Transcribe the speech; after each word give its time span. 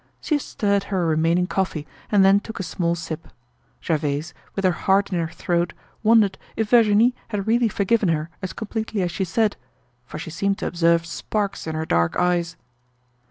She 0.19 0.39
stirred 0.39 0.85
her 0.85 1.05
remaining 1.05 1.45
coffee 1.45 1.85
and 2.11 2.25
then 2.25 2.39
took 2.39 2.59
a 2.59 2.63
small 2.63 2.95
sip. 2.95 3.27
Gervaise, 3.85 4.33
with 4.55 4.65
her 4.65 4.71
heart 4.71 5.13
in 5.13 5.19
her 5.19 5.27
throat, 5.27 5.73
wondered 6.01 6.39
if 6.55 6.69
Virginie 6.71 7.13
had 7.27 7.45
really 7.45 7.67
forgiven 7.69 8.09
her 8.09 8.31
as 8.41 8.51
completely 8.51 9.03
as 9.03 9.11
she 9.11 9.25
said, 9.25 9.57
for 10.07 10.17
she 10.17 10.31
seemed 10.31 10.57
to 10.57 10.65
observe 10.65 11.05
sparks 11.05 11.67
in 11.67 11.75
her 11.75 11.85
dark 11.85 12.17
eyes. 12.17 12.55